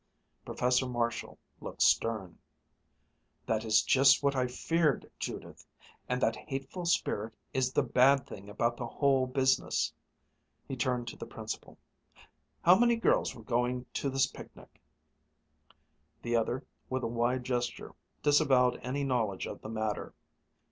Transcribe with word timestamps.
Professor 0.43 0.87
Marshall 0.87 1.37
looked 1.59 1.83
stern. 1.83 2.39
"That 3.45 3.63
is 3.63 3.83
just 3.83 4.23
what 4.23 4.35
I 4.35 4.47
feared, 4.47 5.11
Judith, 5.19 5.63
and 6.09 6.19
that 6.23 6.35
hateful 6.35 6.85
spirit 6.85 7.35
is 7.53 7.71
the 7.71 7.83
bad 7.83 8.25
thing 8.25 8.49
about 8.49 8.77
the 8.77 8.87
whole 8.87 9.27
business." 9.27 9.93
He 10.67 10.75
turned 10.75 11.07
to 11.09 11.17
the 11.17 11.27
Principal: 11.27 11.77
"How 12.63 12.75
many 12.79 12.95
girls 12.95 13.35
were 13.35 13.43
going 13.43 13.85
to 13.93 14.09
the 14.09 14.27
picnic?" 14.33 14.81
The 16.23 16.35
other, 16.35 16.65
with 16.89 17.03
a 17.03 17.07
wide 17.07 17.43
gesture, 17.43 17.93
disavowed 18.23 18.79
any 18.81 19.03
knowledge 19.03 19.45
of 19.45 19.61
the 19.61 19.69
matter. 19.69 20.15